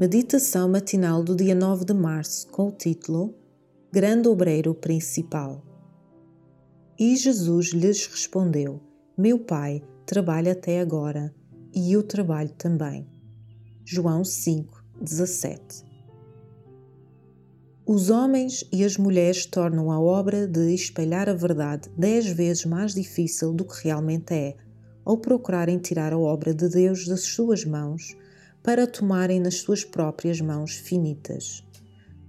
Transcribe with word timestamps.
Meditação 0.00 0.66
matinal 0.66 1.22
do 1.22 1.36
dia 1.36 1.54
9 1.54 1.84
de 1.84 1.92
março 1.92 2.48
com 2.48 2.68
o 2.68 2.72
título 2.72 3.34
Grande 3.92 4.28
Obreiro 4.28 4.74
Principal. 4.74 5.62
E 6.98 7.14
Jesus 7.14 7.74
lhes 7.74 8.06
respondeu: 8.06 8.80
Meu 9.14 9.38
Pai 9.38 9.82
trabalha 10.06 10.52
até 10.52 10.80
agora 10.80 11.34
e 11.74 11.92
eu 11.92 12.02
trabalho 12.02 12.48
também. 12.56 13.06
João 13.84 14.24
5, 14.24 14.82
17. 15.02 15.84
Os 17.84 18.08
homens 18.08 18.66
e 18.72 18.82
as 18.82 18.96
mulheres 18.96 19.44
tornam 19.44 19.92
a 19.92 20.00
obra 20.00 20.48
de 20.48 20.72
espalhar 20.72 21.28
a 21.28 21.34
verdade 21.34 21.90
dez 21.94 22.26
vezes 22.26 22.64
mais 22.64 22.94
difícil 22.94 23.52
do 23.52 23.66
que 23.66 23.84
realmente 23.84 24.32
é, 24.32 24.56
ao 25.04 25.18
procurarem 25.18 25.76
tirar 25.76 26.14
a 26.14 26.18
obra 26.18 26.54
de 26.54 26.70
Deus 26.70 27.06
das 27.06 27.20
suas 27.20 27.66
mãos 27.66 28.16
para 28.62 28.86
tomarem 28.86 29.40
nas 29.40 29.56
suas 29.56 29.84
próprias 29.84 30.40
mãos 30.40 30.74
finitas. 30.74 31.64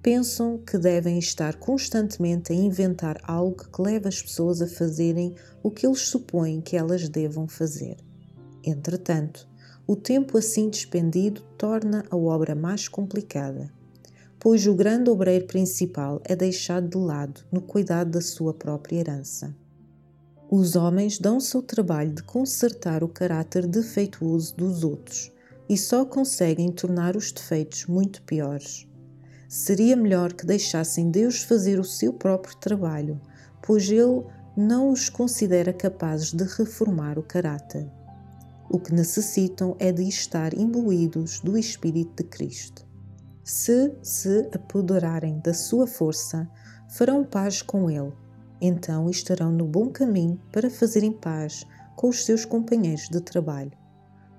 Pensam 0.01 0.57
que 0.57 0.77
devem 0.77 1.19
estar 1.19 1.55
constantemente 1.55 2.51
a 2.51 2.55
inventar 2.55 3.19
algo 3.23 3.69
que 3.69 3.81
leve 3.81 4.07
as 4.07 4.21
pessoas 4.21 4.61
a 4.61 4.67
fazerem 4.67 5.35
o 5.61 5.69
que 5.69 5.85
eles 5.85 6.01
supõem 6.01 6.61
que 6.61 6.75
elas 6.75 7.07
devam 7.07 7.47
fazer. 7.47 7.97
Entretanto, 8.63 9.47
o 9.85 9.95
tempo 9.95 10.37
assim 10.37 10.69
despendido 10.69 11.41
torna 11.57 12.03
a 12.09 12.15
obra 12.15 12.55
mais 12.55 12.87
complicada 12.87 13.71
pois 14.41 14.65
o 14.65 14.73
grande 14.73 15.07
obreiro 15.07 15.45
principal 15.45 16.19
é 16.25 16.35
deixado 16.35 16.89
de 16.89 16.97
lado 16.97 17.41
no 17.51 17.61
cuidado 17.61 18.09
da 18.09 18.21
sua 18.21 18.51
própria 18.51 18.97
herança. 18.97 19.55
Os 20.49 20.75
homens 20.75 21.19
dão-se 21.19 21.55
ao 21.55 21.61
trabalho 21.61 22.11
de 22.11 22.23
consertar 22.23 23.03
o 23.03 23.07
caráter 23.07 23.67
defeituoso 23.67 24.55
dos 24.57 24.83
outros 24.83 25.31
e 25.71 25.77
só 25.77 26.03
conseguem 26.03 26.69
tornar 26.69 27.15
os 27.15 27.31
defeitos 27.31 27.85
muito 27.85 28.21
piores. 28.23 28.85
Seria 29.47 29.95
melhor 29.95 30.33
que 30.33 30.45
deixassem 30.45 31.09
Deus 31.09 31.43
fazer 31.43 31.79
o 31.79 31.83
seu 31.85 32.11
próprio 32.11 32.57
trabalho, 32.57 33.21
pois 33.65 33.89
Ele 33.89 34.21
não 34.57 34.91
os 34.91 35.07
considera 35.07 35.71
capazes 35.71 36.33
de 36.33 36.43
reformar 36.43 37.17
o 37.17 37.23
caráter. 37.23 37.89
O 38.69 38.77
que 38.77 38.93
necessitam 38.93 39.73
é 39.79 39.93
de 39.93 40.03
estar 40.03 40.53
imbuídos 40.53 41.39
do 41.39 41.57
Espírito 41.57 42.21
de 42.21 42.29
Cristo. 42.29 42.85
Se 43.41 43.93
se 44.03 44.49
apoderarem 44.53 45.39
da 45.39 45.53
sua 45.53 45.87
força, 45.87 46.49
farão 46.89 47.23
paz 47.23 47.61
com 47.61 47.89
ele. 47.89 48.11
Então 48.59 49.09
estarão 49.09 49.53
no 49.53 49.65
bom 49.65 49.89
caminho 49.89 50.37
para 50.51 50.69
fazerem 50.69 51.13
paz 51.13 51.65
com 51.95 52.09
os 52.09 52.25
seus 52.25 52.43
companheiros 52.43 53.07
de 53.07 53.21
trabalho. 53.21 53.80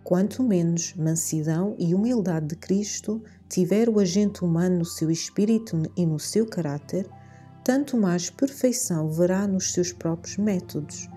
Quanto 0.05 0.42
menos 0.42 0.95
mansidão 0.95 1.77
e 1.78 1.95
humildade 1.95 2.47
de 2.48 2.56
Cristo 2.56 3.22
tiver 3.48 3.89
o 3.89 4.00
agente 4.00 4.44
humano 4.44 4.78
no 4.78 4.84
seu 4.84 5.11
espírito 5.11 5.81
e 5.97 6.05
no 6.05 6.19
seu 6.19 6.44
caráter, 6.44 7.09
tanto 7.64 7.97
mais 7.97 8.28
perfeição 8.28 9.09
verá 9.09 9.47
nos 9.47 9.72
seus 9.72 9.92
próprios 9.92 10.36
métodos 10.36 11.09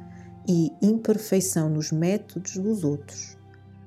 e 0.47 0.71
imperfeição 0.81 1.67
nos 1.67 1.91
métodos 1.91 2.57
dos 2.57 2.83
outros. 2.83 3.35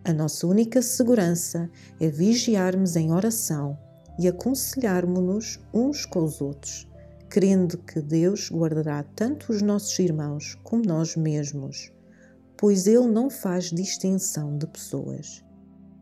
A 0.04 0.12
nossa 0.12 0.46
única 0.46 0.82
segurança 0.82 1.70
é 2.00 2.08
vigiarmos 2.08 2.96
em 2.96 3.12
oração 3.12 3.78
e 4.18 4.26
aconselharmos-nos 4.26 5.60
uns 5.72 6.04
com 6.04 6.24
os 6.24 6.40
outros, 6.40 6.88
crendo 7.28 7.78
que 7.78 8.00
Deus 8.00 8.50
guardará 8.50 9.04
tanto 9.14 9.52
os 9.52 9.62
nossos 9.62 9.96
irmãos 10.00 10.56
como 10.64 10.82
nós 10.84 11.14
mesmos, 11.14 11.92
pois 12.58 12.88
Ele 12.88 13.06
não 13.06 13.30
faz 13.30 13.70
distinção 13.70 14.58
de 14.58 14.66
pessoas. 14.66 15.44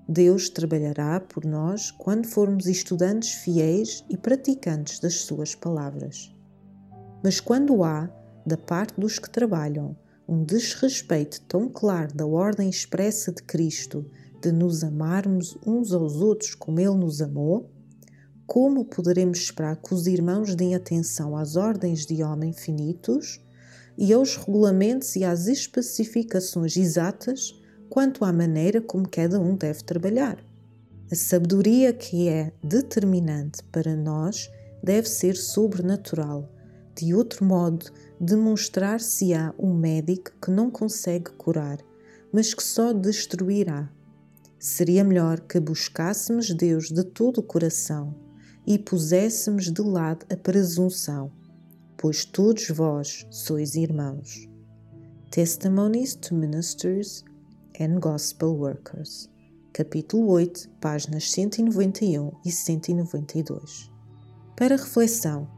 Deus 0.09 0.49
trabalhará 0.49 1.21
por 1.21 1.45
nós 1.45 1.91
quando 1.91 2.27
formos 2.27 2.67
estudantes 2.67 3.35
fiéis 3.35 4.05
e 4.09 4.17
praticantes 4.17 4.99
das 4.99 5.21
Suas 5.21 5.55
palavras. 5.55 6.35
Mas 7.23 7.41
quando 7.41 7.85
há, 7.85 8.09
da 8.47 8.57
parte 8.57 8.99
dos 8.99 9.19
que 9.19 9.29
trabalham, 9.29 9.95
um 10.27 10.43
desrespeito 10.43 11.41
tão 11.43 11.69
claro 11.69 12.15
da 12.15 12.27
ordem 12.27 12.71
expressa 12.71 13.31
de 13.31 13.43
Cristo 13.43 14.05
de 14.41 14.51
nos 14.51 14.83
amarmos 14.83 15.59
uns 15.67 15.93
aos 15.93 16.17
outros 16.17 16.55
como 16.55 16.81
Ele 16.81 16.95
nos 16.95 17.21
amou, 17.21 17.71
como 18.47 18.85
poderemos 18.85 19.39
esperar 19.39 19.77
que 19.77 19.93
os 19.93 20.07
irmãos 20.07 20.55
deem 20.55 20.75
atenção 20.75 21.37
às 21.37 21.57
ordens 21.57 22.07
de 22.07 22.23
homem 22.23 22.53
finitos 22.53 23.41
e 23.97 24.13
aos 24.13 24.37
regulamentos 24.37 25.17
e 25.17 25.25
às 25.25 25.47
especificações 25.47 26.77
exatas 26.77 27.59
quanto 27.89 28.25
à 28.25 28.33
maneira 28.33 28.81
como 28.81 29.09
cada 29.09 29.41
um 29.41 29.57
deve 29.57 29.83
trabalhar? 29.83 30.39
A 31.11 31.15
sabedoria 31.15 31.93
que 31.93 32.29
é 32.29 32.53
determinante 32.63 33.63
para 33.71 33.95
nós 33.95 34.51
deve 34.83 35.09
ser 35.09 35.37
sobrenatural. 35.37 36.53
De 36.97 37.15
outro 37.15 37.45
modo, 37.45 37.87
demonstrar-se-á 38.21 39.55
um 39.59 39.73
médico 39.73 40.33
que 40.43 40.51
não 40.51 40.71
consegue 40.71 41.31
curar, 41.33 41.79
mas 42.33 42.55
que 42.55 42.63
só 42.63 42.93
destruirá. 42.93 43.89
Seria 44.59 45.05
melhor 45.05 45.41
que 45.41 45.61
buscássemos 45.61 46.51
Deus 46.51 46.89
de 46.89 47.05
todo 47.05 47.39
o 47.39 47.43
coração 47.43 48.15
e 48.67 48.79
puséssemos 48.79 49.71
de 49.71 49.83
lado 49.83 50.27
a 50.29 50.37
presunção, 50.37 51.31
pois 51.97 52.25
todos 52.25 52.69
vós 52.69 53.27
sois 53.31 53.75
irmãos. 53.75 54.49
Testimonies 55.31 56.15
to 56.15 56.35
Ministers 56.35 57.25
and 57.81 57.99
Gospel 58.01 58.55
Workers, 58.55 59.29
capítulo 59.73 60.29
8, 60.29 60.69
páginas 60.81 61.31
191 61.33 62.33
e 62.45 62.51
192. 62.51 63.91
Para 64.57 64.77
reflexão, 64.77 65.49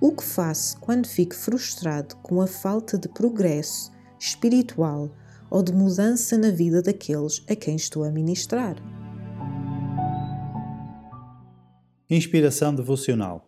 o 0.00 0.12
que 0.12 0.24
faço 0.24 0.78
quando 0.80 1.06
fico 1.06 1.34
frustrado 1.34 2.16
com 2.16 2.40
a 2.40 2.46
falta 2.46 2.96
de 2.96 3.08
progresso 3.08 3.90
espiritual 4.18 5.10
ou 5.50 5.62
de 5.62 5.72
mudança 5.72 6.36
na 6.36 6.50
vida 6.50 6.82
daqueles 6.82 7.42
a 7.48 7.56
quem 7.56 7.76
estou 7.76 8.04
a 8.04 8.10
ministrar? 8.10 8.76
Inspiração 12.08 12.74
Devocional. 12.74 13.47